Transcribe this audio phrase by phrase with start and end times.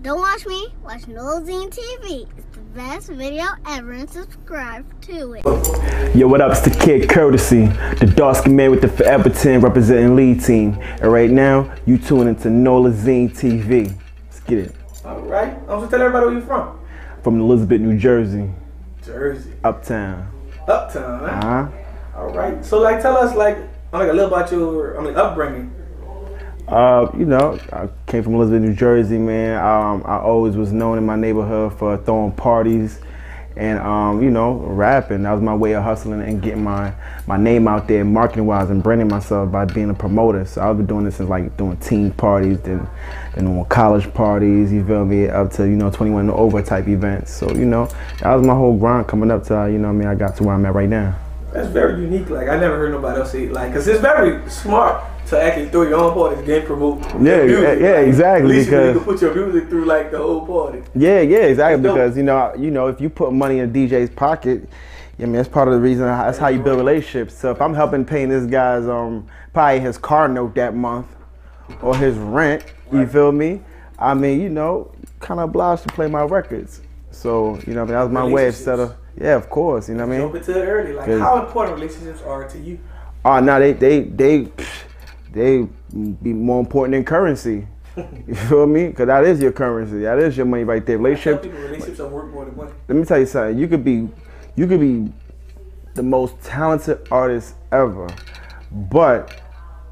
[0.00, 2.28] Don't watch me, watch Nolazine TV.
[2.36, 5.44] It's the best video ever and subscribe to it.
[6.14, 6.52] Yo, what up?
[6.52, 7.66] It's the kid Kertasy,
[7.98, 10.78] the dark skinned man with the Forever 10 representing lead team.
[11.02, 13.92] And right now, you tuning into Nolazine TV.
[14.26, 14.74] Let's get it.
[15.04, 15.52] All right.
[15.52, 16.78] I'm gonna tell everybody where you're from.
[17.24, 18.48] From Elizabeth, New Jersey,
[19.04, 19.52] Jersey.
[19.64, 20.30] uptown.
[20.68, 21.26] Uptown, huh?
[21.26, 21.68] Uh huh.
[22.20, 22.64] All right.
[22.64, 23.58] So like, tell us like,
[23.92, 25.74] like a little about your, I mean, upbringing.
[26.68, 29.56] Uh, you know, I came from Elizabeth, New Jersey, man.
[29.56, 33.00] Um, I always was known in my neighborhood for throwing parties
[33.56, 35.22] and, um, you know, rapping.
[35.22, 36.92] That was my way of hustling and getting my,
[37.26, 40.44] my name out there marketing wise and branding myself by being a promoter.
[40.44, 42.86] So I've been doing this since like doing teen parties, then,
[43.34, 46.86] then doing college parties, you feel me, up to, you know, 21 and over type
[46.86, 47.32] events.
[47.32, 47.86] So, you know,
[48.20, 50.36] that was my whole grind coming up to, uh, you know I mean, I got
[50.36, 51.18] to where I'm at right now.
[51.50, 52.28] That's very unique.
[52.28, 53.48] Like I never heard nobody else say.
[53.48, 57.02] Like, cause it's very smart to actually throw your own parties, then promote.
[57.14, 57.80] Yeah, music.
[57.80, 60.82] yeah, exactly, At least you can put your music through like the whole party.
[60.94, 61.82] Yeah, yeah, exactly.
[61.82, 64.68] Because you know, you know, if you put money in a DJ's pocket,
[65.18, 66.06] I mean, that's part of the reason.
[66.06, 67.34] That's how you build relationships.
[67.34, 71.08] So if I'm helping paying this guy's um probably his car note that month
[71.82, 73.60] or his rent, you feel me?
[73.98, 76.80] I mean, you know, kind of obliged to play my records.
[77.10, 78.94] So you know, I mean, that was my way of set of.
[79.20, 79.88] Yeah, of course.
[79.88, 80.42] You know what I Jump mean?
[80.42, 80.92] into it early.
[80.92, 82.78] Like, how important relationships are to you?
[83.24, 84.48] Oh, no, they they they
[85.32, 85.68] they
[86.22, 87.66] be more important than currency.
[88.26, 88.88] You feel me?
[88.88, 90.00] Because that is your currency.
[90.00, 90.98] That is your money right there.
[90.98, 91.52] Relationship.
[91.52, 92.72] relationships are worth more than money.
[92.86, 93.58] let me tell you something.
[93.58, 94.08] You could be,
[94.54, 95.12] you could be
[95.94, 98.06] the most talented artist ever,
[98.70, 99.40] but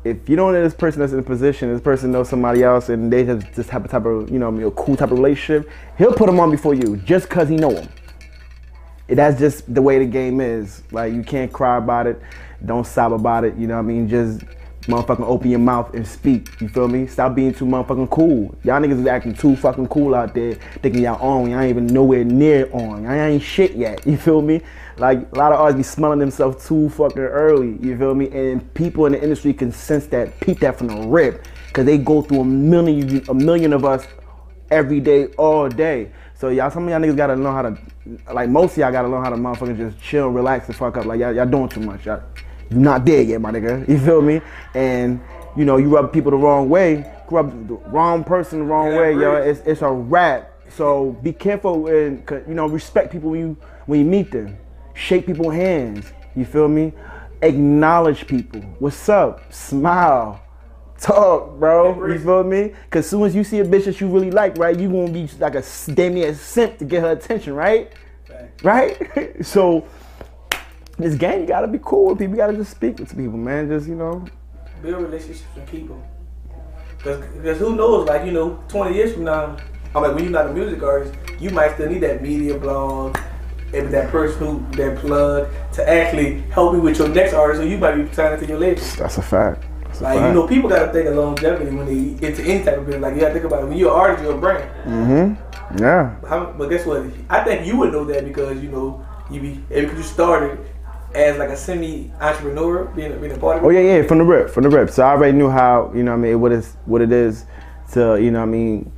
[0.06, 2.88] if you don't know this person that's in a position, this person knows somebody else,
[2.88, 5.68] and they have this type of type of you know a cool type of relationship,
[5.98, 7.88] he'll put them on before you just cause he know them.
[9.08, 10.82] That's just the way the game is.
[10.92, 12.20] Like you can't cry about it,
[12.64, 13.56] don't sob about it.
[13.56, 14.08] You know what I mean?
[14.08, 14.42] Just
[14.86, 16.48] motherfucking open your mouth and speak.
[16.60, 17.06] You feel me?
[17.06, 18.56] Stop being too motherfucking cool.
[18.64, 21.50] Y'all niggas is acting too fucking cool out there, thinking y'all on.
[21.50, 23.02] Y'all ain't even nowhere near on.
[23.02, 24.04] Y'all ain't shit yet.
[24.16, 24.62] You feel me?
[24.98, 27.76] Like a lot of artists be smelling themselves too fucking early.
[27.80, 28.30] You feel me?
[28.30, 31.98] And people in the industry can sense that, peep that from the rip, cause they
[31.98, 34.06] go through a million, a million of us
[34.70, 36.10] every day, all day.
[36.34, 37.78] So y'all, some of y'all niggas gotta know how to,
[38.32, 41.04] like most of y'all gotta learn how to motherfucking just chill, relax, the fuck up.
[41.04, 42.06] Like y'all, y'all doing too much.
[42.06, 42.22] Y'all,
[42.70, 43.88] you not there yet, my nigga.
[43.88, 44.40] You feel me?
[44.74, 45.20] And
[45.56, 49.00] you know, you rub people the wrong way, rub the wrong person the wrong Yeah,
[49.00, 49.34] way, yo.
[49.36, 50.52] It's it's a wrap.
[50.68, 53.56] So be careful and you know respect people when you
[53.86, 54.58] when you meet them.
[54.94, 56.12] Shake people's hands.
[56.34, 56.92] You feel me?
[57.42, 58.60] Acknowledge people.
[58.78, 59.52] What's up?
[59.52, 60.42] Smile.
[60.98, 62.06] Talk, bro.
[62.06, 62.72] You feel me?
[62.90, 65.28] Cause soon as you see a bitch that you really like, right, you gonna be
[65.38, 65.62] like a
[65.94, 67.92] damn near simp to get her attention, right?
[68.62, 69.44] Right?
[69.46, 69.86] so
[70.98, 72.34] this game, you gotta be cool with people.
[72.34, 73.68] You gotta just speak with people, man.
[73.68, 74.24] Just you know,
[74.82, 76.02] build relationships with people.
[77.04, 77.20] them.
[77.36, 79.56] Because who knows, like, you know, 20 years from now,
[79.94, 83.16] I'm like, when you're not a music artist, you might still need that media blog,
[83.72, 87.66] and that person who, that plug, to actually help you with your next artist, or
[87.66, 88.80] you might be signing to your label.
[88.98, 89.64] that's a fact.
[89.84, 90.28] That's a Like, fact.
[90.34, 93.02] you know, people gotta think of longevity when they get into any type of business.
[93.02, 93.66] Like, you gotta think about it.
[93.68, 94.70] When you're an artist, you're a brand.
[94.86, 95.78] mm-hmm.
[95.82, 96.16] Yeah.
[96.28, 97.04] How, but guess what?
[97.28, 100.58] I think you would know that because, you know, you be, because you started
[101.16, 103.66] as like a semi-entrepreneur, being, a- being a part of it.
[103.66, 104.90] Oh yeah, yeah, from the rip, from the rip.
[104.90, 107.44] So I already knew how, you know what I mean, what is what it is
[107.92, 108.92] to, you know what I mean,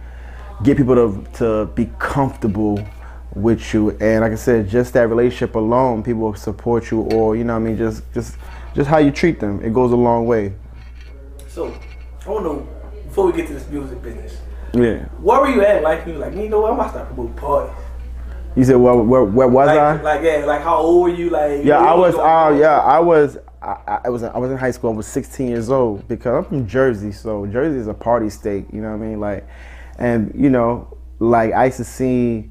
[0.63, 2.81] get people to to be comfortable
[3.35, 3.91] with you.
[4.01, 7.55] And like I said, just that relationship alone, people will support you or, you know
[7.55, 8.37] what I mean, just just
[8.75, 9.63] just how you treat them.
[9.63, 10.55] It goes a long way.
[11.47, 11.73] So,
[12.27, 12.69] I want to know,
[13.05, 14.37] before we get to this music business,
[14.75, 15.07] Yeah.
[15.23, 15.83] where were you at?
[15.83, 16.73] Like, you like, you know what?
[16.73, 17.75] I'm about to start promoting parties.
[18.59, 19.93] You said where where, where was I?
[19.93, 21.31] Like, like, yeah, like, how old were you?
[21.31, 22.17] Like, Yeah, I was.
[22.17, 23.39] Uh, yeah, I was.
[23.63, 24.25] I, I was.
[24.25, 24.91] I was in high school.
[24.91, 27.13] I was 16 years old because I'm from Jersey.
[27.13, 28.67] So Jersey is a party state.
[28.73, 29.21] You know what I mean?
[29.21, 29.47] Like,
[30.01, 32.51] and you know, like I used to see,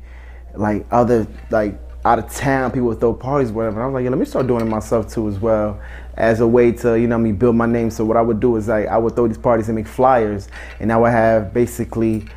[0.55, 3.75] like other like out of town people would throw parties, whatever.
[3.75, 5.77] And I was like, yeah, let me start doing it myself too as well,
[6.15, 7.89] as a way to you know I mean build my name.
[7.89, 10.47] So what I would do is like I would throw these parties and make flyers,
[10.79, 12.27] and I would have basically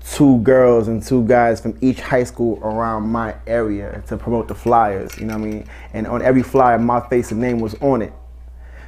[0.00, 4.54] two girls and two guys from each high school around my area to promote the
[4.54, 5.68] flyers, you know what I mean?
[5.92, 8.12] And on every flyer, my face and name was on it.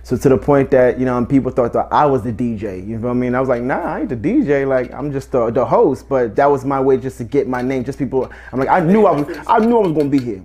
[0.02, 2.98] So to the point that, you know, people thought that I was the DJ, you
[2.98, 3.34] know what I mean?
[3.34, 6.36] I was like, nah, I ain't the DJ, like I'm just the, the host, but
[6.36, 9.06] that was my way just to get my name, just people, I'm like, I knew
[9.06, 10.42] I was, I knew I was gonna be here.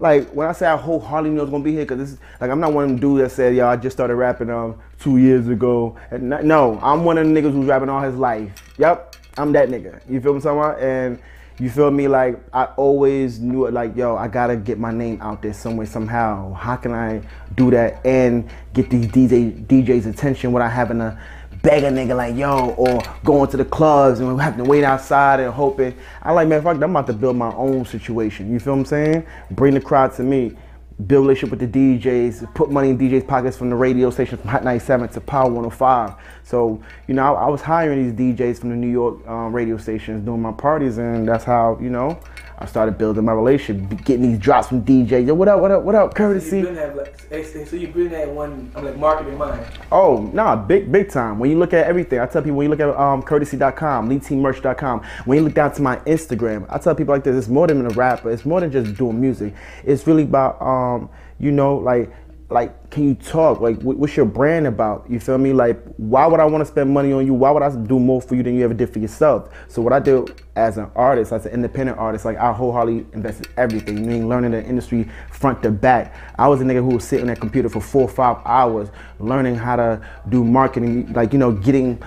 [0.00, 2.18] Like when I say I wholeheartedly knew I was gonna be here, cause this is
[2.40, 4.76] like I'm not one of them dudes that said, "Yo, I just started rapping um
[4.98, 8.50] two years ago." And no, I'm one of the niggas who's rapping all his life.
[8.76, 10.00] Yep, I'm that nigga.
[10.08, 10.80] You feel what I'm talking about?
[10.80, 11.18] And
[11.58, 12.08] you feel me?
[12.08, 13.72] Like I always knew it.
[13.72, 16.52] Like yo, I gotta get my name out there some way somehow.
[16.54, 17.22] How can I
[17.54, 21.18] do that and get these DJ DJs attention without having to
[21.62, 25.40] beg a nigga like yo, or going to the clubs and having to wait outside
[25.40, 25.94] and hoping.
[26.22, 28.52] I like man, fuck, I'm about to build my own situation.
[28.52, 29.26] You feel what I'm saying?
[29.50, 30.56] Bring the crowd to me.
[31.06, 34.50] Build relationship with the DJs, put money in DJs' pockets from the radio stations from
[34.50, 36.14] Hot 97 to Power 105.
[36.44, 39.76] So, you know, I, I was hiring these DJs from the New York um, radio
[39.76, 42.20] stations doing my parties, and that's how, you know,
[42.58, 45.26] I started building my relationship, getting these drops from DJs.
[45.26, 46.58] Yo, what up, what up, what up, Kertasy?
[46.58, 49.66] You been have like, so you been had one, I'm like marketing mind.
[49.90, 51.40] Oh, nah, big, big time.
[51.40, 55.02] When you look at everything, I tell people when you look at um, kertasy.com, leadteammerch.com,
[55.24, 57.84] when you look down to my Instagram, I tell people like this, it's more than
[57.86, 58.30] a rapper.
[58.30, 59.52] It's more than just doing music.
[59.82, 61.10] It's really about, um,
[61.40, 62.12] you know, like
[62.50, 63.60] like can you talk?
[63.60, 65.06] Like what's your brand about?
[65.08, 65.52] You feel me?
[65.52, 67.34] Like why would i want to spend money on you?
[67.34, 69.48] Why would i do more for you than you ever did for yourself?
[69.68, 70.26] So what i do
[70.56, 73.98] as an artist as an independent artist like i wholeheartedly invested everything.
[73.98, 76.14] I mean learning the industry front to back.
[76.38, 79.56] I was a nigga who was sitting at computer for four or five hours learning
[79.56, 82.02] how to do marketing like you know getting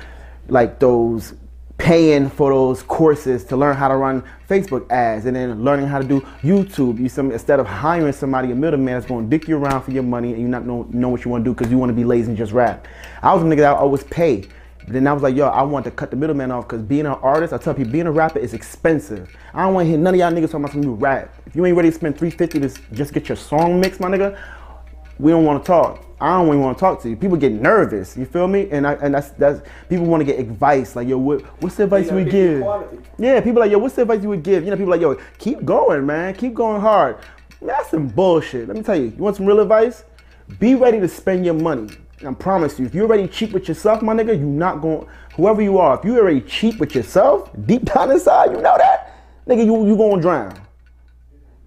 [0.50, 1.33] like those
[1.78, 6.00] paying for those courses to learn how to run Facebook ads and then learning how
[6.00, 7.00] to do YouTube.
[7.00, 9.92] You some instead of hiring somebody, a middleman that's going to dick you around for
[9.92, 11.90] your money and you not know, know what you want to do because you want
[11.90, 12.88] to be lazy and just rap.
[13.22, 14.48] I was a nigga that I always pay.
[14.88, 17.06] But then I was like, yo, I want to cut the middleman off because being
[17.06, 19.36] an artist, I tell people, being a rapper is expensive.
[19.54, 21.36] I don't want to hear none of y'all niggas talking about some new rap.
[21.46, 24.40] If you ain't ready to spend 350 to just get your song mixed, my nigga,
[25.19, 26.04] we don't want to talk.
[26.19, 27.16] I don't even want to talk to you.
[27.16, 28.18] People get nervous.
[28.18, 28.69] You feel me?
[28.72, 30.96] And I and that's that's people want to get advice.
[30.96, 32.66] Like yo, what, what's the advice you would give?
[33.19, 34.64] Yeah, people like yo, what's the advice you would give?
[34.64, 36.34] You know, people like yo, keep going, man.
[36.34, 37.18] Keep going hard.
[37.62, 38.68] Man, that's some bullshit.
[38.68, 39.14] Let me tell you.
[39.16, 40.06] You want some real advice?
[40.60, 41.90] Be ready to spend your money.
[42.25, 45.08] I promise you, if you're already cheap with yourself, my nigga, you're not going.
[45.36, 49.14] Whoever you are, if you're already cheap with yourself, deep down inside, you know that,
[49.46, 50.67] nigga, you you gonna drown.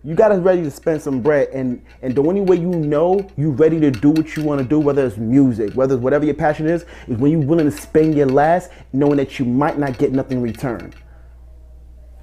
[0.02, 3.29] You got to ready to spend some bread, and and the only way you know
[3.37, 6.25] you ready to do what you want to do, whether it's music, whether it's whatever
[6.25, 9.79] your passion is, is when you're willing to spend your last, knowing that you might
[9.79, 10.94] not get nothing in return,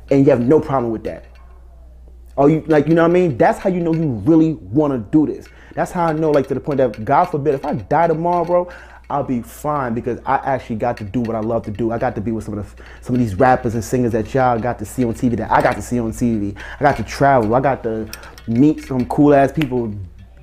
[0.10, 1.26] and you have no problem with that.
[2.36, 3.38] Oh, you like you know what I mean?
[3.38, 5.48] That's how you know you really want to do this.
[5.76, 8.44] That's how I know, like to the point that God forbid, if I die tomorrow,
[8.44, 8.70] bro,
[9.10, 11.92] I'll be fine because I actually got to do what I love to do.
[11.92, 14.34] I got to be with some of the, some of these rappers and singers that
[14.34, 16.58] y'all got to see on TV that I got to see on TV.
[16.80, 17.56] I got to travel.
[17.56, 18.10] I got to
[18.48, 19.94] meet some cool ass people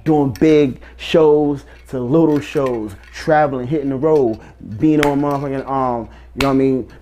[0.05, 4.41] doing big shows to little shows, traveling, hitting the road,
[4.79, 6.93] being on motherfucking um, you know what I mean?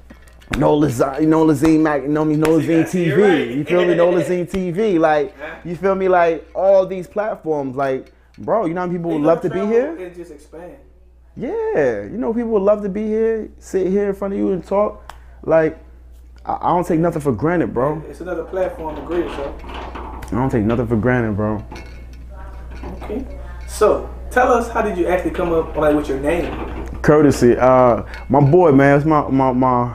[0.59, 3.17] Nola, you know Lazine Mac, you know me, no Zine TV.
[3.17, 3.57] Right.
[3.57, 4.99] You feel me, No Zine TV.
[4.99, 5.35] Like,
[5.65, 9.41] you feel me, like all these platforms, like, bro, you know how people would love
[9.43, 9.97] to be here.
[9.97, 10.77] It just expand.
[11.37, 14.53] Yeah, you know, people would love to be here, sit here in front of you
[14.53, 15.15] and talk.
[15.43, 15.79] Like,
[16.45, 18.03] I, I don't take nothing for granted, bro.
[18.09, 19.65] It's another platform to grow yourself.
[19.65, 21.65] I don't take nothing for granted, bro.
[23.03, 23.27] Okay.
[23.67, 26.53] So, tell us, how did you actually come up like with your name?
[27.01, 27.59] Kertasy.
[27.59, 29.89] Uh, my boy, man, it's my my my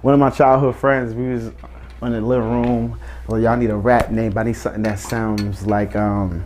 [0.00, 1.14] one of my childhood friends.
[1.14, 2.98] We was in the living room.
[3.28, 6.44] Well, y'all need a rap name, but I need something that sounds like um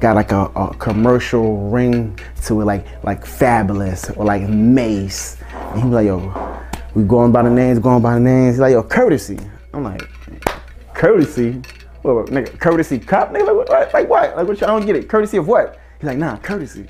[0.00, 5.36] got like a, a, commercial ring to it, like like Fabolous or like Mase.
[5.52, 6.60] And he was like, yo,
[6.94, 8.54] we going by the names, going by the names.
[8.54, 9.38] He's like, yo, courtesy.
[9.72, 10.02] I'm like,
[10.94, 11.62] courtesy?
[12.02, 13.30] What, nigga, courtesy cup?
[13.32, 13.92] Nigga, like what?
[13.92, 14.36] Like what?
[14.36, 14.62] Like what?
[14.62, 15.08] I don't get it.
[15.08, 15.78] Courtesy of what?
[15.98, 16.88] He's like, nah, courtesy.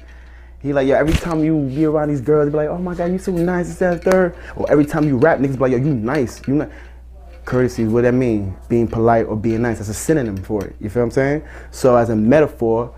[0.63, 2.95] He like, yo, every time you be around these girls, they be like, oh my
[2.95, 4.37] god, you so nice, this, that, third.
[4.57, 6.71] Or every time you rap, niggas be like, yo, you nice, you nice.
[7.45, 8.55] Courtesy, what that mean?
[8.69, 9.79] Being polite or being nice.
[9.79, 10.77] That's a synonym for it.
[10.79, 11.43] You feel what I'm saying?
[11.71, 12.95] So as a metaphor,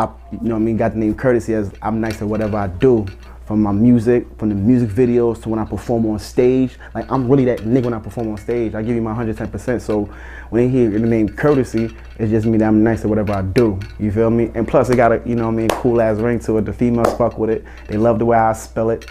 [0.00, 2.56] I, you know what I mean, got the name courtesy as I'm nice at whatever
[2.56, 3.06] I do.
[3.44, 6.78] From my music, from the music videos to when I perform on stage.
[6.94, 8.74] Like I'm really that nigga when I perform on stage.
[8.74, 9.80] I give you my 110%.
[9.80, 10.04] So
[10.50, 13.42] when they hear the name courtesy, it's just me that I'm nice at whatever I
[13.42, 13.78] do.
[13.98, 14.52] You feel me?
[14.54, 16.64] And plus it got a, you know what I mean, cool ass ring to it.
[16.64, 17.64] The females fuck with it.
[17.88, 19.04] They love the way I spell it.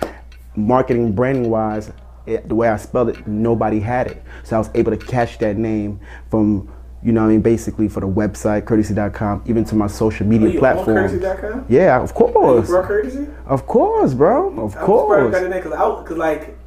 [0.56, 1.92] Marketing, branding wise,
[2.26, 4.24] it, the way I spelled it, nobody had it.
[4.44, 7.42] So I was able to catch that name from you know what I mean?
[7.42, 11.12] Basically for the website, kertasy.com, even to my social media oh, platforms.
[11.14, 11.66] kertasy.com?
[11.70, 12.68] Yeah, of oh, course.
[12.68, 13.28] Bro, courtesy?
[13.46, 14.60] Of course, bro.
[14.60, 15.36] Of I course.
[15.36, 16.58] I because I, cause like,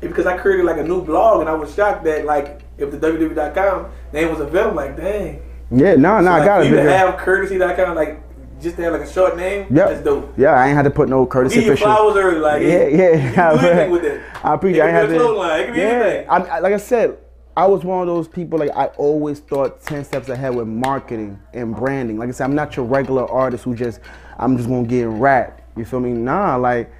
[0.00, 2.98] because I created like a new blog and I was shocked that like, if the
[2.98, 5.40] www.com name was available, like, dang.
[5.70, 6.70] Yeah, no, no, so, like, I got it.
[6.70, 8.24] You have kertasy.com, like,
[8.60, 9.90] just to have like a short name, yep.
[9.90, 10.32] that's dope.
[10.36, 11.86] Yeah, I ain't had to put no courtesy Give official.
[11.86, 13.52] flowers early, like yeah, yeah.
[13.54, 14.22] You do anything with it.
[14.42, 14.80] I appreciate.
[14.80, 15.28] It I ain't had to.
[15.28, 15.60] Line.
[15.60, 16.30] It be yeah, anything.
[16.30, 17.18] I, like I said,
[17.56, 21.40] I was one of those people like I always thought 10 steps ahead with marketing
[21.52, 22.18] and branding.
[22.18, 24.00] Like I said, I'm not your regular artist who just
[24.38, 25.62] I'm just gonna get rap.
[25.76, 26.10] You feel me?
[26.10, 26.92] Nah, like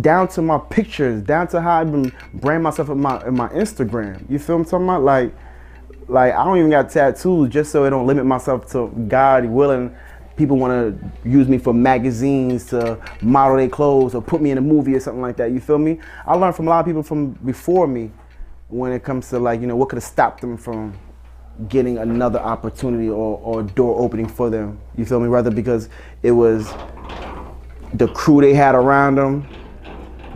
[0.00, 3.48] down to my pictures, down to how I even brand myself in my in my
[3.48, 4.30] Instagram.
[4.30, 5.02] You feel me talking about?
[5.02, 5.34] Like
[6.06, 9.94] like I don't even got tattoos just so I don't limit myself to God willing
[10.36, 14.58] people want to use me for magazines to model their clothes or put me in
[14.58, 15.50] a movie or something like that.
[15.50, 15.98] You feel me?
[16.26, 18.10] I learned from a lot of people from before me
[18.68, 20.98] when it comes to like you know what could have stopped them from
[21.68, 24.78] getting another opportunity or, or door opening for them.
[24.96, 25.28] You feel me?
[25.28, 25.88] Rather because
[26.22, 26.70] it was
[27.94, 29.48] the crew they had around them.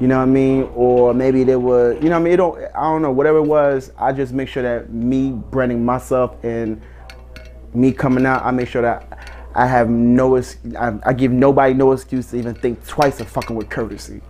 [0.01, 0.71] You know what I mean?
[0.75, 2.33] Or maybe they were, you know what I mean?
[2.33, 5.85] It don't, I don't know, whatever it was, I just make sure that me branding
[5.85, 6.81] myself and
[7.75, 9.19] me coming out, I make sure that
[9.55, 13.55] I have no, I, I give nobody no excuse to even think twice of fucking
[13.55, 14.23] with Kertasy.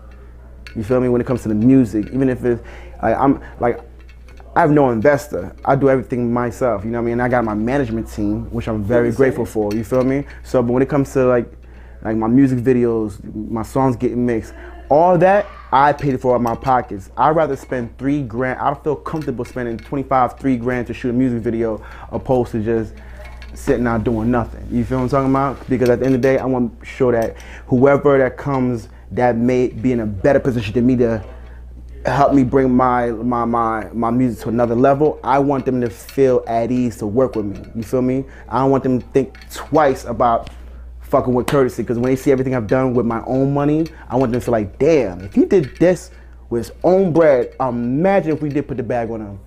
[0.74, 1.08] You feel me?
[1.08, 2.62] When it comes to the music, even if it's,
[3.00, 3.80] like, I'm, like,
[4.54, 5.54] I have no investor.
[5.64, 6.84] I do everything myself.
[6.84, 7.20] You know what I mean?
[7.20, 9.72] I got my management team, which I'm very grateful for.
[9.72, 10.24] You feel me?
[10.42, 11.50] So, but when it comes to like,
[12.02, 14.52] like my music videos, my songs getting mixed,
[14.88, 17.10] all that I paid for out of my pockets.
[17.16, 18.58] I'd rather spend three grand.
[18.58, 22.94] I feel comfortable spending 25, three grand to shoot a music video, opposed to just
[23.54, 24.66] sitting out doing nothing.
[24.68, 25.68] You feel what I'm talking about?
[25.68, 27.36] Because at the end of the day, I want to show that
[27.68, 31.24] whoever that comes that may be in a better position than me to
[32.06, 35.20] help me bring my my my my music to another level.
[35.22, 37.62] I want them to feel at ease to work with me.
[37.74, 38.24] You feel me?
[38.48, 40.50] I don't want them to think twice about
[41.00, 44.16] fucking with Kertasy because when they see everything I've done with my own money, I
[44.16, 46.10] want them to feel like, damn, if he did this
[46.48, 49.40] with his own bread, imagine if we did put the bag on him,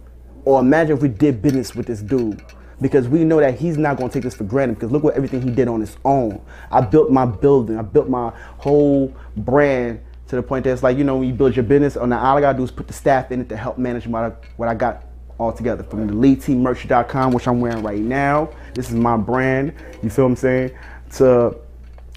[0.46, 2.44] or imagine if we did business with this dude.
[2.82, 4.74] Because we know that he's not gonna take this for granted.
[4.74, 6.44] Because look what everything he did on his own.
[6.70, 7.80] I built my building.
[7.80, 10.02] I built my whole brand
[10.34, 12.38] to the point that it's like you know when you build your business, on all
[12.38, 14.68] I gotta do is put the staff in it to help manage what I, what
[14.68, 15.06] I got
[15.38, 15.84] all together.
[15.84, 18.50] From the lead team leadteammerch.com, which I'm wearing right now.
[18.74, 19.74] This is my brand.
[20.02, 20.72] You feel what I'm saying?
[21.18, 21.56] To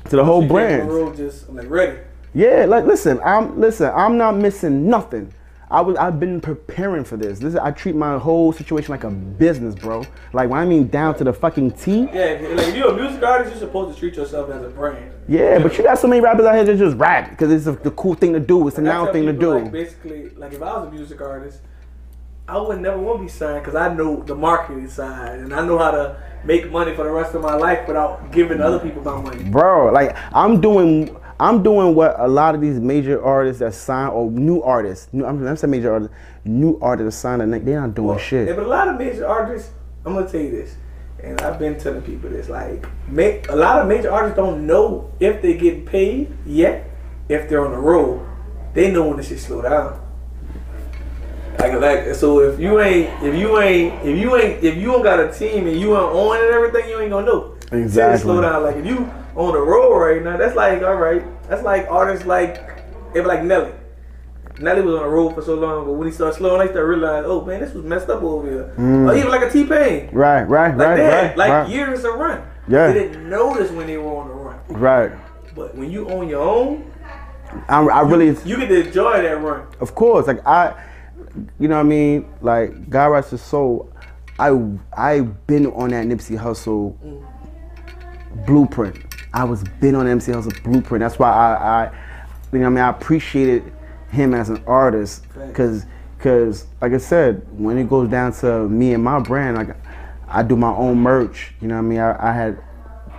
[0.08, 1.16] to the whole brand.
[1.16, 1.98] just I'm like ready.
[2.32, 5.32] Yeah, like listen, I'm listen, I'm not missing nothing.
[5.70, 7.38] I was I've been preparing for this.
[7.38, 10.04] This I treat my whole situation like a business, bro.
[10.32, 12.00] Like when I mean down to the fucking T.
[12.00, 14.70] Yeah, if, like if you're a music artist, you're supposed to treat yourself as a
[14.70, 15.12] brand.
[15.28, 17.72] Yeah, but you got so many rappers out here that just rap because it's a,
[17.82, 18.66] the cool thing to do.
[18.66, 19.58] It's the now thing to do.
[19.58, 21.60] Like basically, like if I was a music artist,
[22.48, 25.66] I would never want to be signed because I know the marketing side and I
[25.66, 29.02] know how to make money for the rest of my life without giving other people
[29.02, 29.42] my money.
[29.50, 34.08] bro like i'm doing i'm doing what a lot of these major artists that sign
[34.08, 36.14] or new artists new, i'm not saying major artists
[36.44, 39.26] new artists that sign and they're not doing Yeah, shit but a lot of major
[39.26, 39.72] artists,
[40.04, 40.76] I'm gonna tell you this,
[41.22, 42.48] and I've been telling people this.
[42.48, 46.90] Like, ma- a lot of major artists don't know if they get paid yet.
[47.28, 48.26] If they're on the road,
[48.74, 50.00] they know when they should slow down.
[51.58, 55.02] Like, like, so if you ain't, if you ain't, if you ain't, if you don't
[55.02, 57.56] got a team and you ain't on and everything, you ain't gonna know.
[57.72, 58.22] Exactly.
[58.22, 58.62] Slow down.
[58.62, 62.26] Like, if you on the road right now, that's like, all right, that's like artists
[62.26, 63.72] like, if like Nelly.
[64.58, 66.86] Nelly was on the road for so long, but when he started slowing, they started
[66.86, 68.74] realizing, oh man, this was messed up over here.
[68.76, 69.10] Mm.
[69.10, 70.08] Or even like a T Pain.
[70.12, 72.42] right right Like right that, right like right, years of run.
[72.68, 72.92] Yeah.
[72.92, 74.58] They didn't notice when they were on the run.
[74.68, 75.12] right.
[75.54, 76.92] But when you own your own,
[77.68, 79.66] I, I really you get to enjoy that run.
[79.80, 80.74] of course like i
[81.58, 83.90] you know what i mean like god rest his soul
[84.38, 84.50] i
[84.96, 88.46] i've been on that Nipsey Hussle mm.
[88.46, 88.96] blueprint
[89.32, 91.84] i was been on Nipsey Hussle blueprint that's why i i
[92.52, 93.72] you know what i mean i appreciated
[94.10, 95.84] him as an artist because
[96.16, 99.76] because like i said when it goes down to me and my brand like
[100.28, 102.58] i do my own merch you know what i mean i, I had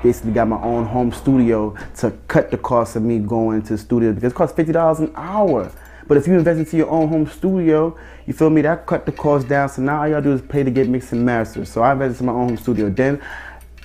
[0.03, 4.13] basically got my own home studio to cut the cost of me going to studio
[4.13, 5.71] because it costs fifty dollars an hour.
[6.07, 8.61] But if you invest into your own home studio, you feel me?
[8.61, 9.67] That cut the cost down.
[9.67, 11.67] So now all y'all do is pay to get mixed and mastered.
[11.67, 12.89] So I invested in my own home studio.
[12.89, 13.21] Then,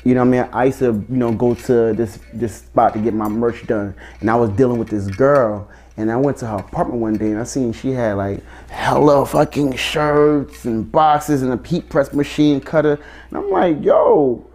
[0.04, 0.50] you know what I mean?
[0.52, 3.94] I used to, you know, go to this this spot to get my merch done,
[4.20, 5.68] and I was dealing with this girl.
[5.96, 9.26] And I went to her apartment one day and I seen she had like hella
[9.26, 12.98] fucking shirts and boxes and a heat press machine cutter.
[13.28, 14.46] And I'm like, yo,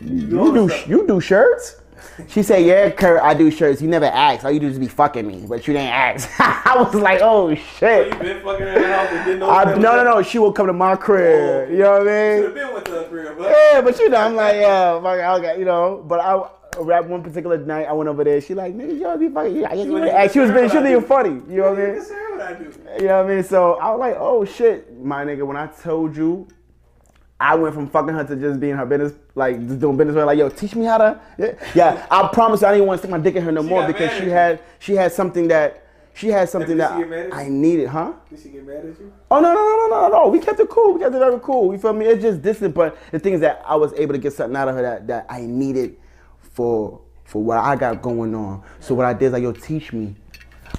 [0.00, 1.76] you do you do shirts?
[2.28, 3.82] She said, "Yeah, Kurt, I do shirts.
[3.82, 4.44] You never asked.
[4.44, 7.54] All you do is be fucking me, but you didn't ask." I was like, "Oh
[7.54, 7.62] shit.
[7.82, 9.50] Oh, you shit!" been fucking in the house and didn't know.
[9.50, 10.22] I, no, no, no.
[10.22, 11.68] She will come to my crib.
[11.68, 12.64] Oh, you know what I Should have mean?
[12.64, 13.56] been with three of us.
[13.72, 16.04] Yeah, but you know, I'm like, yeah, fuck, okay, you know.
[16.06, 16.48] But I.
[16.78, 18.40] Rap one particular night, I went over there.
[18.40, 19.56] She like, nigga, y'all be fucking.
[19.56, 20.28] Yeah.
[20.28, 21.30] She was being, she wasn't even funny.
[21.48, 21.96] You know what I mean?
[21.96, 22.64] What I do.
[23.00, 23.44] You know what I mean?
[23.44, 26.48] So I was like, oh shit, my nigga, when I told you,
[27.40, 30.22] I went from fucking her to just being her business, like just doing business with
[30.22, 31.20] her, like, yo, teach me how to.
[31.36, 33.62] Yeah, yeah I promise you, I didn't want to stick my dick in her no
[33.62, 37.42] She more because she had she had something that she had something that she I
[37.42, 37.50] you?
[37.50, 38.12] needed, huh?
[38.30, 39.12] Did she get mad at you?
[39.30, 40.28] Oh no no no no no no!
[40.28, 40.94] We kept it cool.
[40.94, 41.72] We kept it very cool.
[41.72, 42.06] You feel me?
[42.06, 44.68] It's just distant, but the thing is that I was able to get something out
[44.68, 45.96] of her that, that I needed
[46.54, 48.62] for for what I got going on.
[48.80, 50.14] So what I did is like, yo, teach me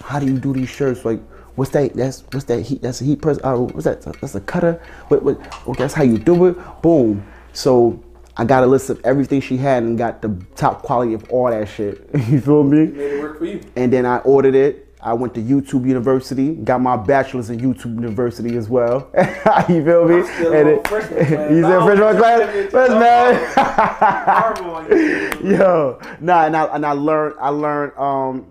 [0.03, 1.05] how do you do these shirts?
[1.05, 1.21] Like,
[1.55, 1.93] what's that?
[1.93, 2.81] That's what's that heat?
[2.81, 3.39] That's a heat press.
[3.43, 4.01] Uh, what's that?
[4.01, 4.81] That's a cutter.
[5.07, 5.23] What?
[5.23, 5.67] What?
[5.67, 6.57] Okay, that's how you do it.
[6.81, 7.25] Boom.
[7.53, 8.01] So
[8.37, 11.49] I got a list of everything she had and got the top quality of all
[11.49, 12.09] that shit.
[12.27, 12.87] you feel me?
[12.87, 13.61] Made it work for you.
[13.75, 14.84] And then I ordered it.
[15.05, 19.07] I went to YouTube University, got my bachelor's in YouTube University as well.
[19.69, 20.15] you feel me?
[20.15, 21.51] I'm still And on it- freshman class.
[21.51, 22.41] you said freshman class?
[22.41, 23.53] freshman First man.
[24.25, 25.57] Horrible on you.
[25.57, 28.47] Yo, nah, and I and I learned I learned um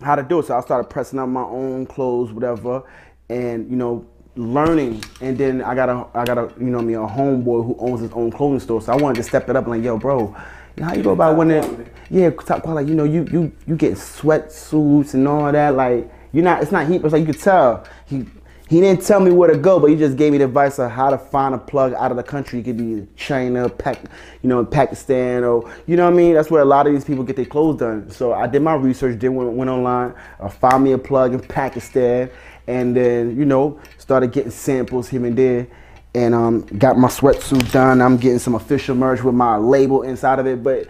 [0.00, 0.46] how to do it.
[0.46, 2.82] So I started pressing up my own clothes, whatever,
[3.28, 5.04] and you know learning.
[5.20, 8.00] And then I got a I got a you know me a homeboy who owns
[8.00, 8.80] his own clothing store.
[8.80, 10.34] So I wanted to step it up like, yo, bro,
[10.80, 11.90] how you go about winning?
[12.10, 12.90] Yeah, top quality.
[12.90, 15.74] You know, you you you get sweatsuits and all that.
[15.74, 16.62] Like you're not.
[16.62, 17.02] It's not heat.
[17.04, 18.26] It's like you could tell he.
[18.68, 20.92] He didn't tell me where to go, but he just gave me the advice of
[20.92, 22.60] how to find a plug out of the country.
[22.60, 23.98] It could be China, Pac,
[24.42, 26.34] you know, Pakistan, or you know what I mean.
[26.34, 28.08] That's where a lot of these people get their clothes done.
[28.12, 31.40] So I did my research, then went, went online, I found me a plug in
[31.40, 32.30] Pakistan,
[32.68, 35.66] and then you know started getting samples here and there,
[36.14, 38.00] and um, got my sweatsuit done.
[38.00, 40.62] I'm getting some official merch with my label inside of it.
[40.62, 40.86] But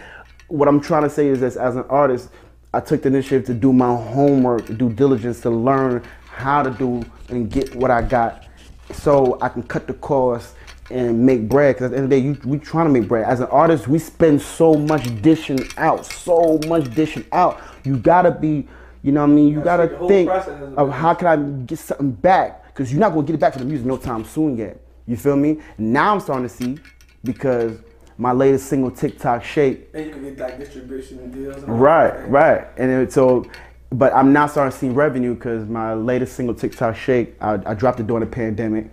[0.50, 2.28] what I'm trying to say is that as an artist,
[2.74, 7.02] I took the initiative to do my homework, due diligence, to learn how to do
[7.28, 8.46] and get what I got,
[8.92, 10.54] so I can cut the cost
[10.90, 11.76] and make bread.
[11.76, 13.24] Because at the end of the day, you, we trying to make bread.
[13.24, 17.60] As an artist, we spend so much dishing out, so much dishing out.
[17.84, 18.68] You gotta be,
[19.02, 19.48] you know what I mean.
[19.48, 22.66] You Gotta think process as a of how can I get something back?
[22.66, 24.80] Because you're not gonna get it back from the music no time soon yet.
[25.06, 25.58] You feel me?
[25.78, 26.78] Now I'm starting to see
[27.24, 27.78] because
[28.20, 31.62] my latest single, TikTok Shake, And you can get like distribution deals.
[31.62, 32.28] And all Right, that.
[32.28, 32.66] right.
[32.76, 33.46] And it, so,
[33.90, 37.74] but I'm now starting to see revenue because my latest single, TikTok Shake, I, I
[37.74, 38.90] dropped it during the pandemic,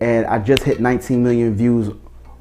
[0.00, 1.88] and I just hit 19 million views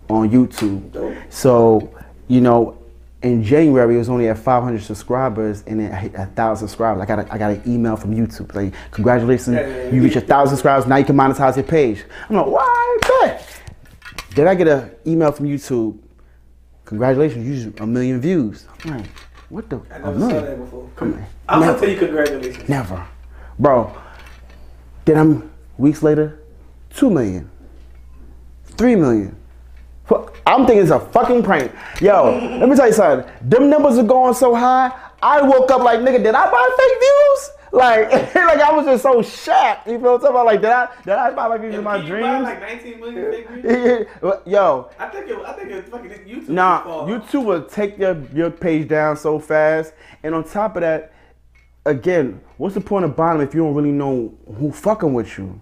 [0.10, 0.92] on YouTube.
[0.92, 1.16] Dope.
[1.30, 1.90] So,
[2.28, 2.78] you know,
[3.24, 7.02] in January it was only at 500 subscribers, and then I hit a thousand subscribers.
[7.02, 9.92] I got a, I got an email from YouTube like, congratulations, Yeah, yeah, yeah.
[9.92, 10.86] you reached a thousand subscribers.
[10.88, 12.04] Now you can monetize your page.
[12.30, 12.98] I'm like, why?
[13.22, 13.62] Bet.
[14.36, 15.98] Then I get an email from YouTube.
[16.88, 18.66] Congratulations, you just a million views.
[18.86, 19.08] I'm like,
[19.50, 19.82] what the?
[19.92, 20.90] I never saw that before.
[20.96, 21.26] Come on.
[21.50, 21.74] I'm Never.
[21.74, 22.70] gonna tell you congratulations.
[22.70, 23.08] Never.
[23.60, 23.98] Bro.
[25.04, 26.40] Then I'm weeks later,
[26.90, 27.50] two million.
[28.64, 29.36] Three million.
[30.46, 31.74] I'm thinking it's a fucking prank.
[32.00, 33.30] Yo, let me tell you something.
[33.42, 34.90] Them numbers are going so high.
[35.22, 37.57] I woke up like, nigga, did I buy fake views?
[37.72, 39.88] Like, like I was just so shocked.
[39.88, 40.46] You feel what I'm talking about?
[40.46, 42.44] Like, did I, did I buy my in my Can you buy dreams?
[42.44, 44.08] like 19 million views?
[44.46, 45.38] Yo, I think it.
[45.40, 46.50] I think it's fucking YouTube.
[46.50, 46.84] Nah.
[47.08, 49.94] YouTube will take your, your page down so fast.
[50.24, 51.14] And on top of that,
[51.86, 55.38] again, what's the point of buying them if you don't really know who fucking with
[55.38, 55.60] you?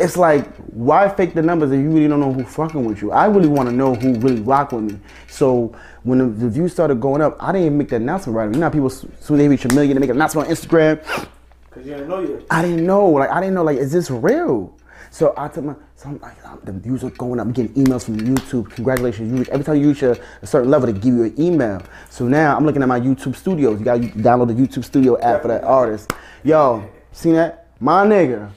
[0.00, 3.12] It's like, why fake the numbers if you really don't know who fucking with you?
[3.12, 4.98] I really want to know who really rock with me.
[5.28, 8.52] So when the, the views started going up, I didn't even make the announcement right.
[8.52, 11.28] You know people, soon as they reach a million, they make an announcement on Instagram.
[11.70, 12.42] Cause you don't know yet.
[12.50, 13.08] I didn't know.
[13.10, 13.62] Like I didn't know.
[13.62, 14.76] Like, is this real?
[15.10, 15.74] So I took my.
[15.94, 17.46] So I'm like, um, the views are going up.
[17.46, 18.70] I'm getting emails from YouTube.
[18.70, 19.30] Congratulations!
[19.30, 21.82] You reach, every time you reach a, a certain level, they give you an email.
[22.08, 23.78] So now I'm looking at my YouTube Studios.
[23.78, 26.12] You got to download the YouTube Studio app for that artist.
[26.42, 27.68] Yo, seen that?
[27.78, 28.50] My nigga,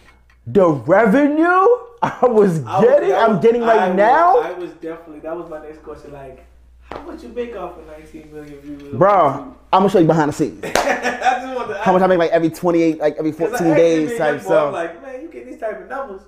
[0.48, 1.44] the revenue
[2.02, 5.20] I was I was- getting, I'm getting I right was- now, I was definitely.
[5.20, 6.12] That was my next question.
[6.12, 6.46] Like,
[6.82, 8.94] how much you make off of 19 million views?
[8.96, 9.56] bro.
[9.72, 10.64] I'm gonna show you behind the scenes.
[10.76, 11.80] I to.
[11.82, 14.74] How much I make like every 28, like every 14 days type I'm stuff.
[14.74, 16.22] like, man, you get these type of numbers.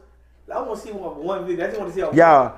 [0.53, 1.65] I want to see one one video.
[1.65, 2.11] I just want to see how.
[2.13, 2.51] Yeah,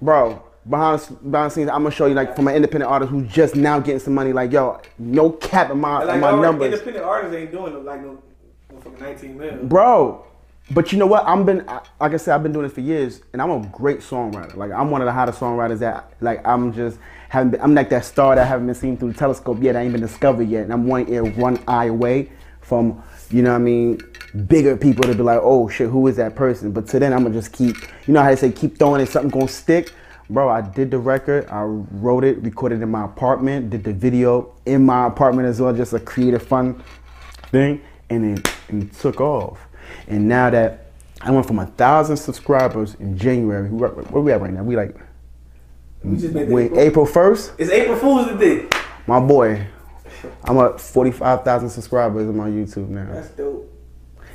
[0.00, 0.42] bro.
[0.68, 3.56] Behind behind the scenes, I'm gonna show you like from an independent artist who's just
[3.56, 4.32] now getting some money.
[4.32, 8.00] Like, yo, no cap in my like in my numbers, Independent artists ain't doing like
[8.00, 8.22] no,
[8.70, 9.68] no fucking 19 million.
[9.68, 10.24] bro.
[10.72, 11.24] But you know what?
[11.26, 13.98] I'm been like I said, I've been doing this for years, and I'm a great
[13.98, 14.56] songwriter.
[14.56, 17.60] Like I'm one of the hottest songwriters that like I'm just haven't been.
[17.60, 19.76] I'm like that star that haven't been seen through the telescope yet.
[19.76, 22.30] I ain't been discovered yet, and I'm one ear, one eye away
[22.60, 24.00] from you know what I mean.
[24.46, 26.72] Bigger people to be like, oh shit, who is that person?
[26.72, 29.08] But to then I'm gonna just keep, you know how they say, keep throwing it,
[29.08, 29.92] something gonna stick.
[30.30, 34.54] Bro, I did the record, I wrote it, recorded in my apartment, did the video
[34.64, 36.82] in my apartment as well, just a creative fun
[37.50, 39.58] thing, and it, and it took off.
[40.06, 40.86] And now that
[41.20, 44.62] I went from a thousand subscribers in January, where, where we at right now?
[44.62, 44.96] We like
[46.02, 46.80] We just made April.
[46.80, 48.68] April first, It's April Fool's today.
[49.06, 49.66] my boy,
[50.44, 53.06] I'm at forty five thousand subscribers on my YouTube now.
[53.12, 53.68] That's dope.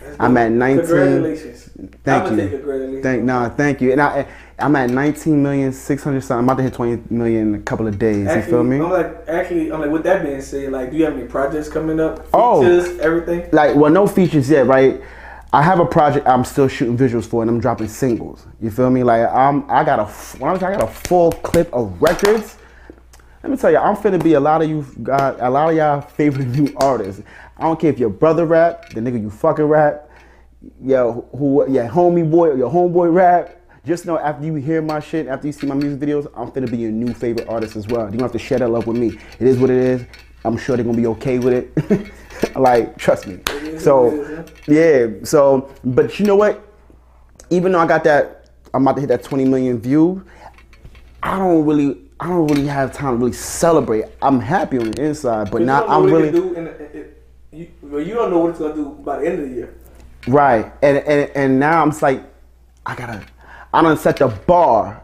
[0.01, 1.69] That's I'm at 19 Congratulations.
[2.05, 2.41] Thank I'm you.
[2.43, 3.03] take congratulations.
[3.03, 3.91] Thank nah, thank you.
[3.91, 4.25] And I
[4.57, 6.37] I'm at 19 million 600 something.
[6.39, 8.25] I'm about to hit 20 million in a couple of days.
[8.25, 8.75] Actually, you feel me?
[8.77, 11.67] I'm like, actually, I'm like, with that being said, like, do you have any projects
[11.67, 12.25] coming up?
[12.33, 12.61] Oh.
[12.61, 13.49] Features, everything.
[13.51, 15.01] like well no features yet right
[15.57, 18.91] i have a project i'm still shooting visuals for and i'm dropping singles you feel
[18.91, 20.05] me like i'm i got a
[20.39, 22.57] when I'm- i got a full clip of records
[23.41, 25.75] let me tell you i'm finna be a lot of you got a lot of
[25.75, 27.23] y'all favorite new artists
[27.57, 30.07] i don't care if your brother rap the nigga you fucking rap
[30.83, 33.55] yo who yeah homie boy or your homeboy rap
[33.87, 36.69] just know after you hear my shit, after you see my music videos, I'm finna
[36.69, 38.03] be your new favorite artist as well.
[38.07, 39.17] You don't have to share that love with me.
[39.39, 40.05] It is what it is.
[40.43, 42.11] I'm sure they're gonna be okay with it.
[42.57, 43.39] like, trust me.
[43.79, 44.36] So,
[44.67, 45.07] yeah.
[45.23, 46.63] So, but you know what?
[47.49, 50.23] Even though I got that, I'm about to hit that 20 million view.
[51.23, 54.05] I don't really, I don't really have time to really celebrate.
[54.21, 56.31] I'm happy on the inside, but now don't I'm really.
[56.31, 59.19] can do in the- in- in- you, you don't know what it's gonna do by
[59.19, 59.73] the end of the year.
[60.27, 60.71] Right.
[60.83, 62.23] And and and now I'm just like,
[62.85, 63.23] I gotta
[63.73, 65.01] I done set the bar.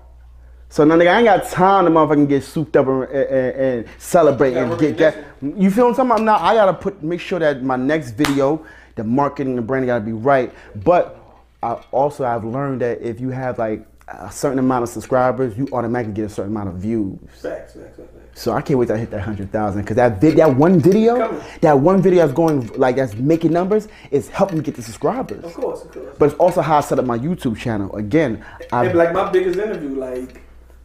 [0.70, 3.86] So now nigga, I ain't got time to motherfucking get souped up and, and, and
[4.00, 5.16] celebrate Yeah, and get that.
[5.42, 6.22] You feel what I'm talking about?
[6.24, 8.66] Now I gotta put make sure that my next video,
[8.96, 10.54] the marketing, the branding gotta be right.
[10.84, 11.20] But
[11.62, 15.68] I also I've learned that if you have like a certain amount of subscribers, you
[15.72, 17.18] automatically get a certain amount of views.
[17.42, 18.10] Facts, facts, facts.
[18.36, 21.18] So I can't wait to hit that hundred thousand because that vid, that one video,
[21.18, 21.42] Coming.
[21.62, 25.44] that one video that's going like that's making numbers is helping me get the subscribers.
[25.44, 26.16] Of course, of course.
[26.18, 27.96] But it's also how I set up my YouTube channel.
[27.96, 30.42] Again, I And like my biggest interview, like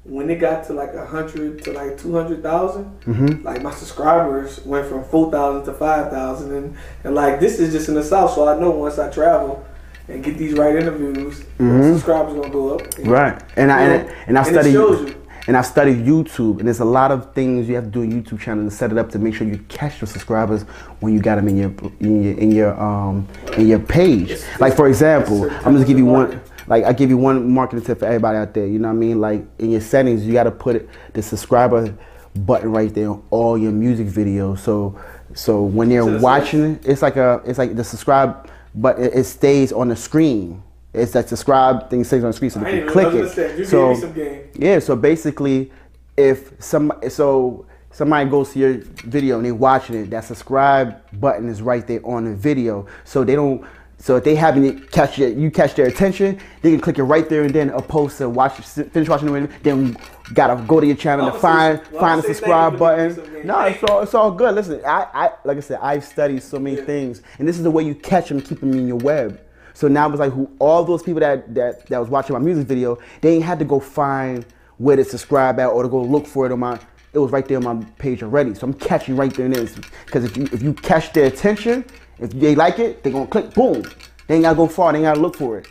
[0.08, 3.44] when it got to like a hundred to like two hundred Mm-hmm.
[3.44, 7.72] like my subscribers went from four thousand to five thousand, and and like this is
[7.72, 9.64] just in the south, so I know once I travel
[10.08, 12.82] and get these right interviews, my subscribers gonna go up.
[12.82, 13.10] Mm-hmm.
[13.10, 15.14] right, and I and, and I and studied you.
[15.46, 18.10] and I studied YouTube, and there's a lot of things you have to do in
[18.22, 20.62] YouTube channel to set it up to make sure you catch your subscribers
[21.00, 23.26] when you got them in your in your in your um
[23.58, 24.30] in your page.
[24.30, 26.40] It's- Like for example, I'm just give you one.
[26.68, 28.66] Like I give you one marketing tip for everybody out there.
[28.66, 29.20] You know what I mean?
[29.20, 31.94] Like in your settings, you got to put it, the subscriber
[32.34, 34.60] button right there on all your music videos.
[34.60, 34.98] So
[35.34, 39.14] so when they're So watching it, it's like a it's like the subscribe, but it,
[39.14, 40.62] it stays on the screen.
[40.92, 43.66] It's that subscribe thing stays on the screen, so they can click it.
[43.66, 44.50] So gave me some game.
[44.54, 45.70] yeah, so basically,
[46.16, 51.48] if some so somebody goes to your video and they're watching it, that subscribe button
[51.48, 53.64] is right there on the video, so they don't.
[54.00, 57.28] So if they haven't catch your, you catch their attention, they can click it right
[57.28, 59.96] there and then opposed to watch finish watching the video, then
[60.34, 62.96] gotta go to your channel Well, to find well, find the subscribe thank you for
[62.96, 63.46] giving button.
[63.46, 64.54] No, it's all it's all good.
[64.54, 66.84] Listen, I, I like I said, I've studied so many Yeah.
[66.84, 69.40] things, and this is the way you catch them, keep them in your web.
[69.74, 72.66] So now it's like who all those people that that that was watching my music
[72.68, 74.46] video, they ain't had to go find
[74.78, 76.78] where to subscribe at or to go look for it on my.
[77.12, 78.54] It was right there on my page already.
[78.54, 79.68] So I'm catching right there and then.
[80.06, 81.84] Because if you if you catch their attention,
[82.18, 83.54] if they like it, they gonna click.
[83.54, 83.82] Boom.
[84.26, 84.92] They ain't gotta go far.
[84.92, 85.66] They ain't gotta look for it.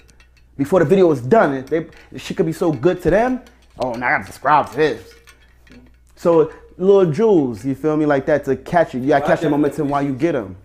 [0.58, 3.42] Before the video is done, they, the shit could be so good to them.
[3.80, 5.14] Oh, now I gotta subscribe to this.
[6.16, 9.00] So little jewels, you feel me, like that to catch it.
[9.00, 10.56] You gotta Well, catch the momentum while you get them.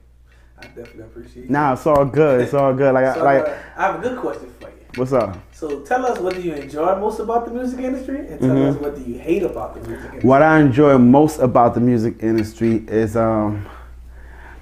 [0.59, 1.45] I definitely appreciate.
[1.45, 1.51] it.
[1.51, 2.41] Nah, it's all good.
[2.43, 2.95] It's all good.
[2.95, 4.75] Like, I like, uh, I have a good question for you.
[4.95, 5.37] what's up?
[5.53, 8.77] So tell us what do you enjoy most about the music industry, and tell Mm-hmm.
[8.77, 10.29] us what do you hate about the music industry.
[10.29, 13.67] What I enjoy most about the music industry is um,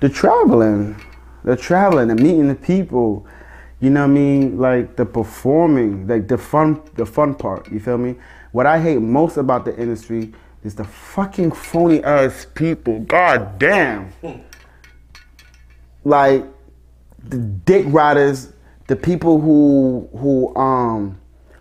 [0.01, 0.97] the traveling,
[1.45, 3.27] the traveling, the meeting the people.
[3.81, 4.59] You know what I mean?
[4.59, 7.71] Like the performing, like the fun, the fun part.
[7.73, 8.17] You feel me?
[8.53, 10.33] What I hate most about the industry
[10.65, 13.01] is the fucking phony ass people.
[13.01, 14.13] God damn.
[16.05, 16.45] Like
[17.23, 18.53] the dick riders,
[18.87, 21.19] the people who who um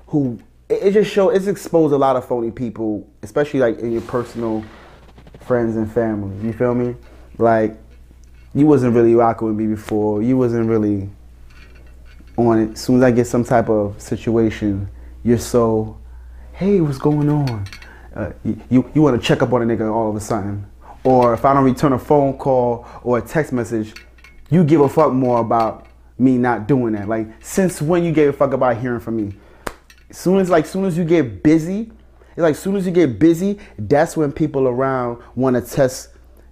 [0.08, 0.40] who
[0.70, 4.64] it, just show it's exposed a lot of phony people, especially like in your personal
[5.42, 6.46] friends and family.
[6.46, 6.96] You feel me?
[7.38, 7.78] Like
[8.54, 10.22] you wasn't really rocking with me before.
[10.22, 11.10] You wasn't really
[12.38, 12.72] on it.
[12.72, 14.90] As soon as I get some type of situation,
[15.24, 15.98] you're so,
[16.54, 17.66] hey, what's going on?
[18.16, 18.32] Uh,
[18.70, 20.66] you you, want to check up on a nigga all of a sudden,
[21.04, 23.94] or if I don't return a phone call or a text message,
[24.50, 27.08] you give a fuck more about me not doing that.
[27.08, 29.36] Like since when you gave a fuck about hearing from me?
[30.12, 31.92] soon as like soon as you get busy,
[32.32, 36.10] it's like soon as you get busy, that's when people around want to test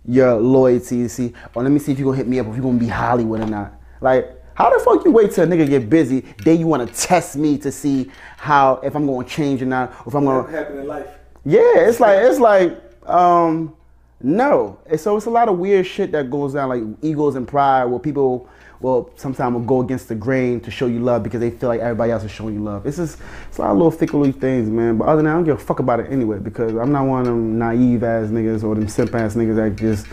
[0.07, 2.55] your loyalty to see, or let me see if you're gonna hit me up, if
[2.55, 3.73] you're gonna be Hollywood or not.
[4.01, 7.35] Like, how the fuck you wait till a nigga get busy, then you wanna test
[7.35, 10.79] me to see how if I'm gonna change or not, or if I'm gonna happen
[10.79, 11.07] in life?
[11.45, 13.73] yeah, it's like it's like um
[14.21, 14.79] no.
[14.87, 17.85] And so it's a lot of weird shit that goes down, like egos and pride,
[17.85, 21.49] where people will sometimes will go against the grain to show you love because they
[21.49, 22.85] feel like everybody else is showing you love.
[22.85, 24.97] It's just it's a lot of little fickle things, man.
[24.97, 27.05] But other than that, I don't give a fuck about it anyway because I'm not
[27.05, 30.07] one of them naive ass niggas or them simp ass niggas that just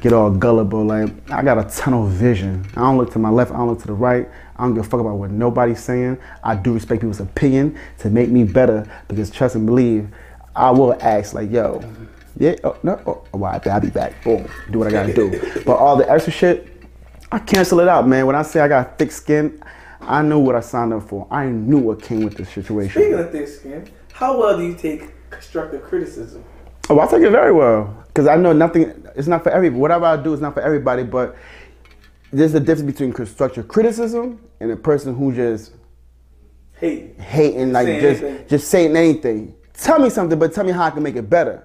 [0.00, 0.84] get all gullible.
[0.84, 2.66] Like I got a tunnel vision.
[2.72, 4.28] I don't look to my left, I don't look to the right.
[4.56, 6.18] I don't give a fuck about what nobody's saying.
[6.44, 10.08] I do respect people's opinion to make me better because trust and believe,
[10.54, 11.82] I will ask like, yo,
[12.38, 14.22] yeah, oh, no, oh, oh well, I'll be back.
[14.22, 15.62] Boom, do what I gotta do.
[15.66, 16.71] but all the extra shit,
[17.32, 18.26] I cancel it out, man.
[18.26, 19.62] When I say I got thick skin,
[20.02, 21.26] I knew what I signed up for.
[21.30, 22.90] I knew what came with this situation.
[23.00, 26.44] Speaking of thick skin, how well do you take constructive criticism?
[26.90, 29.06] Oh, I take it very well because I know nothing.
[29.16, 29.80] It's not for everybody.
[29.80, 31.04] Whatever I do is not for everybody.
[31.04, 31.34] But
[32.32, 35.72] there's a difference between constructive criticism and a person who just
[36.74, 37.18] hate.
[37.18, 38.48] hating, like Saying just anything.
[38.48, 39.54] just saying anything.
[39.72, 41.64] Tell me something, but tell me how I can make it better.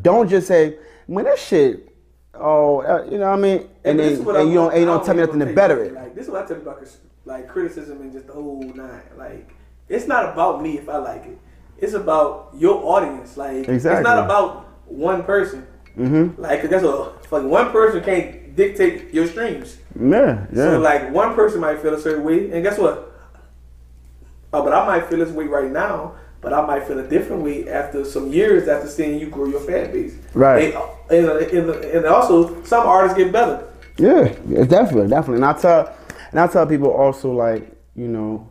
[0.00, 1.91] Don't just say, "Man, that shit."
[2.34, 3.68] Oh, uh, you know what I mean?
[3.84, 5.82] And this then and I'm- you don't and you don't tell me nothing to better
[5.84, 5.92] it.
[5.94, 6.86] Like this is what I tell you about
[7.24, 9.02] like criticism and just the whole nine.
[9.18, 9.54] Like
[9.88, 11.38] it's not about me if I like it.
[11.78, 13.36] It's about your audience.
[13.36, 15.66] Like it's not about one person.
[15.98, 16.40] Mm-hmm.
[16.40, 19.76] Like 'cause that's a fucking one person can't dictate your streams.
[20.00, 20.54] Yeah, yeah.
[20.70, 23.10] So like one person might feel a certain way, and guess what?
[24.54, 27.42] Oh, but I might feel this way right now, but I might feel a different
[27.42, 30.14] way after some years after seeing you grow your fan base.
[30.34, 30.74] Right.
[30.74, 33.68] And, and, and, and also, some artists get better.
[33.98, 34.28] Yeah,
[34.64, 35.36] definitely, definitely.
[35.36, 35.96] And I tell,
[36.30, 38.50] and I tell people also like, you know,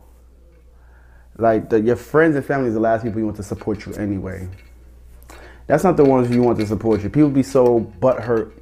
[1.36, 3.92] like the, your friends and family is the last people you want to support you
[3.94, 4.48] anyway.
[5.66, 7.08] That's not the ones you want to support you.
[7.08, 8.52] People be so butthurt,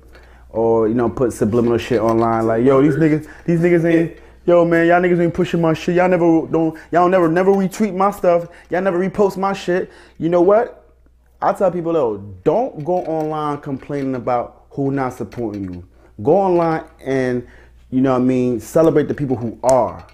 [0.49, 4.17] or you know, put subliminal shit online like, yo, these niggas, these niggas ain't.
[4.47, 5.97] Yo man, y'all niggas ain't pushing my shit.
[5.97, 6.79] Y'all never don't.
[6.91, 8.49] Y'all never never retweet my stuff.
[8.71, 9.91] Y'all never repost my shit.
[10.19, 10.80] You know what?
[11.43, 15.89] I tell people though, don't go online complaining about who not supporting you.
[16.23, 17.47] Go online and
[17.91, 20.07] you know what I mean, celebrate the people who are.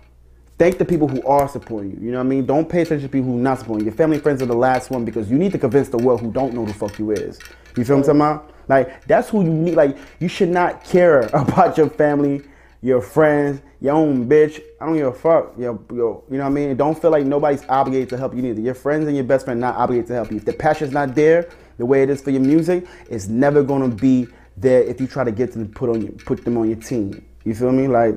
[0.59, 1.99] Thank the people who are supporting you.
[2.07, 2.47] You know what I mean?
[2.47, 3.91] Don't pay attention to people who not supporting you.
[3.91, 6.33] Your family friends are the last one because you need to convince the world who
[6.33, 7.39] don't know who the fuck you is.
[7.77, 8.51] You feel what I'm talking about?
[8.69, 9.75] Like that's who you need.
[9.75, 12.43] Like you should not care about your family,
[12.83, 14.61] your friends, your own bitch.
[14.81, 15.55] I don't give a fuck.
[15.59, 16.77] Yo, yo, you know what I mean?
[16.77, 18.61] Don't feel like nobody's obligated to help you neither.
[18.61, 20.39] Your friends and your best friend not obligated to help you.
[20.39, 23.89] If the passion's not there, the way it is for your music, it's never gonna
[23.89, 26.79] be there if you try to get them put on your, put them on your
[26.79, 27.25] team.
[27.45, 27.87] You feel me?
[27.87, 28.17] Like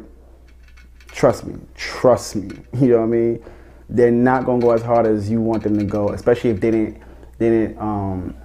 [1.12, 2.58] trust me, trust me.
[2.80, 3.43] You know what I mean?
[3.89, 6.72] They're not gonna go as hard as you want them to go, especially if they
[6.72, 7.02] didn't
[7.38, 8.36] they didn't um,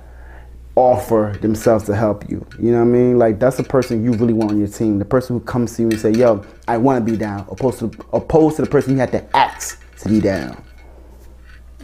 [0.77, 2.45] offer themselves to help you.
[2.59, 3.19] You know what I mean?
[3.19, 4.99] Like that's the person you really want on your team.
[4.99, 7.79] The person who comes to you and say, "Yo, I want to be down," opposed
[7.81, 10.63] to opposed to the person you had to ask to be down.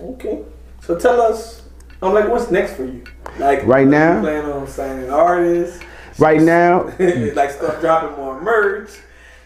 [0.00, 0.42] Okay.
[0.81, 1.62] So tell us,
[2.03, 3.05] I'm like, what's next for you?
[3.38, 4.20] Like Right you now?
[4.20, 5.83] plan on signing artists?
[6.18, 6.85] Right now,
[7.35, 8.90] like start dropping more merch,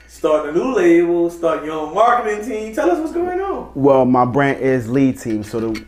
[0.08, 2.74] start a new label, start your own marketing team.
[2.74, 3.70] Tell us what's going on.
[3.74, 5.42] Well, my brand is lead team.
[5.44, 5.84] So the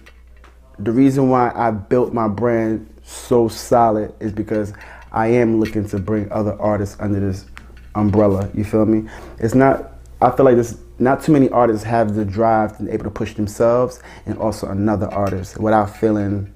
[0.79, 4.73] the reason why I built my brand so solid is because
[5.13, 7.47] I am looking to bring other artists under this
[7.95, 8.51] umbrella.
[8.53, 9.09] You feel me?
[9.39, 9.93] It's not.
[10.21, 10.79] I feel like this.
[10.99, 14.69] not too many artists have the drive to be able to push themselves and also
[14.69, 16.53] another artist without feeling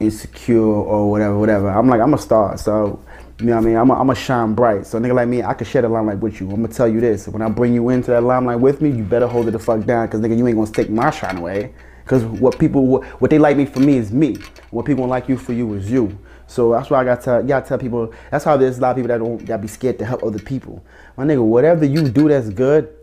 [0.00, 1.68] insecure or whatever, whatever.
[1.68, 3.02] I'm like, I'm a star, so
[3.38, 3.76] you know what I mean.
[3.76, 4.86] I'm a, I'm a shine bright.
[4.86, 6.50] So nigga like me, I can share the limelight with you.
[6.50, 9.04] I'm gonna tell you this: when I bring you into that limelight with me, you
[9.04, 11.72] better hold it the fuck down, cause nigga, you ain't gonna take my shine away.
[12.06, 14.36] Cause what people, what, they like me for me is me.
[14.70, 16.18] What people like you for you is you.
[16.46, 18.12] So that's why I got to, gotta tell people.
[18.30, 20.38] That's how there's a lot of people that don't, that be scared to help other
[20.38, 20.84] people.
[21.16, 22.94] My nigga, whatever you do that's good,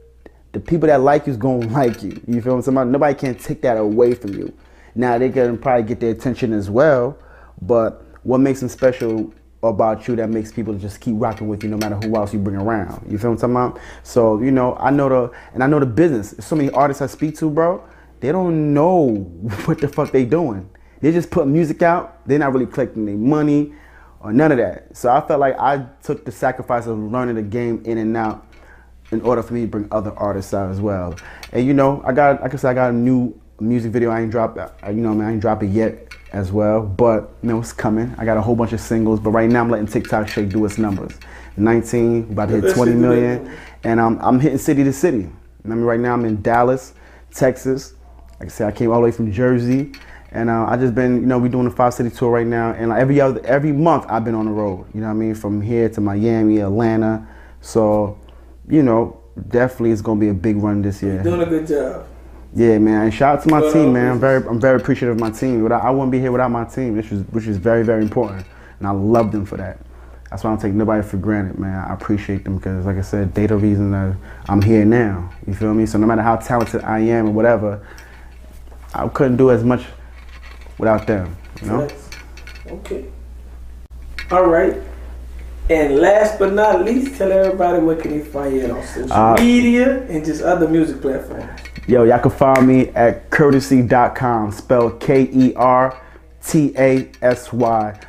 [0.52, 2.22] the people that like you is gonna like you.
[2.28, 2.92] You feel I'm saying?
[2.92, 4.54] Nobody can take that away from you.
[4.96, 7.18] Now they can probably get their attention as well,
[7.62, 11.70] but what makes them special about you that makes people just keep rocking with you
[11.70, 13.06] no matter who else you bring around.
[13.12, 13.80] You feel what I'm talking about?
[14.04, 16.34] So, you know, I know the and I know the business.
[16.40, 17.84] So many artists I speak to, bro,
[18.20, 19.08] they don't know
[19.66, 20.70] what the fuck they doing.
[21.02, 23.74] They just put music out, they're not really collecting their money
[24.20, 24.96] or none of that.
[24.96, 28.46] So I felt like I took the sacrifice of learning the game in and out
[29.12, 31.16] in order for me to bring other artists out as well.
[31.52, 34.10] And you know, I got like I said, I got a new music video.
[34.10, 36.82] I ain't dropped, uh, you know, man, I ain't dropped it yet as well.
[36.82, 38.14] But you know, it's coming.
[38.18, 40.66] I got a whole bunch of singles, but right now I'm letting TikTok Shake do
[40.66, 41.14] its numbers.
[41.58, 44.94] 19, about to hit Let's 20 see the million, and I'm I'm hitting city to
[44.94, 45.30] city.
[45.66, 46.94] I mean, right now I'm in Dallas,
[47.34, 47.94] Texas.
[48.40, 49.92] Like I said, I came all the way from Jersey.
[50.32, 52.72] And uh, I just been, you know, we doing a five city tour right now,
[52.74, 54.86] and like every other every month I've been on the road.
[54.94, 55.34] You know what I mean?
[55.34, 57.28] From here to Miami, Atlanta.
[57.62, 58.20] So,
[58.68, 61.24] you know, definitely it's gonna be a big run this year.
[61.24, 62.06] Doing a good job.
[62.54, 63.06] Yeah, man.
[63.06, 64.12] And shout out to my Well, team, man.
[64.12, 65.64] I'm very, I'm very appreciative of my team.
[65.64, 68.46] Without, I wouldn't be here without my team, which is, which is very, very important,
[68.78, 69.80] and I love them for that.
[70.30, 71.76] That's why I don't take nobody for granted, man.
[71.90, 74.16] I appreciate them because, like I said, they the reason that
[74.48, 75.32] I'm here now.
[75.48, 75.88] You feel me?
[75.88, 77.84] So no matter how talented I am or whatever,
[78.94, 79.86] I couldn't do as much
[80.78, 81.36] without them.
[81.62, 81.88] You know?
[82.68, 83.06] Okay.
[84.32, 84.76] All right.
[85.70, 89.36] And last but not least, tell everybody where can they find you on social Uh,
[89.36, 91.62] media and just other music platforms.
[91.88, 96.00] Yo, y'all can find me at kertasy.com, spelled K E R
[96.46, 98.00] T A S Y.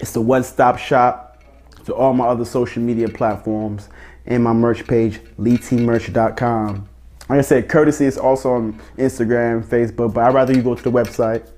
[0.00, 1.42] It's the one stop shop
[1.84, 3.88] to all my other social media platforms
[4.26, 6.88] and my merch page, leetmerch.com.
[7.28, 10.82] Like I said, Kertasy is also on Instagram, Facebook, but I'd rather you go to
[10.82, 11.50] the website.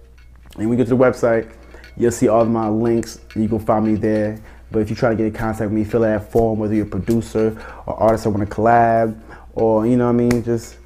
[0.57, 1.53] And when you go to the website,
[1.97, 3.21] you'll see all of my links.
[3.37, 4.41] You can find me there.
[4.71, 6.75] But if you try to get in contact with me, fill out that form, whether
[6.75, 9.21] you're a producer or artist that want to collab,
[9.53, 10.77] or you know what I mean, just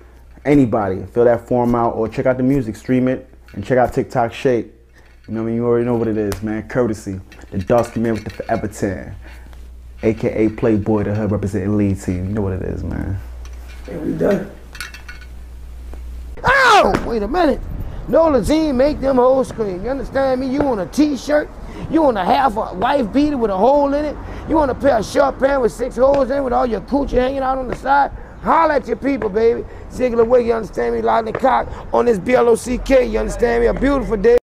[0.45, 1.05] anybody.
[1.07, 4.33] Fill that form out or check out the music, stream it, and check out TikTok
[4.33, 4.66] Shake.
[5.29, 5.57] You know what I mean?
[5.57, 6.68] You already know what it is, man.
[6.68, 7.21] Kertasy.
[7.51, 9.14] The Dusky Man with the Forever 10.
[10.03, 12.29] AKA Playboy, the Hood representing lead team.
[12.29, 13.21] You know what it is, man.
[13.88, 14.51] And we done.
[16.85, 17.61] Oh, wait a minute.
[18.09, 19.85] No, Jean make them hoes scream.
[19.85, 20.49] You understand me?
[20.49, 21.49] You want a t-shirt?
[21.90, 24.16] You want a half a wife beater with a hole in it?
[24.49, 26.81] You want a pair of short pants with six holes in it with all your
[26.81, 28.11] coochie hanging out on the side?
[28.42, 29.64] Holler at your people, baby.
[29.90, 31.01] Ziggler way, you understand me?
[31.01, 33.68] The cock on this BLOCK, you understand me?
[33.68, 34.38] A beautiful day.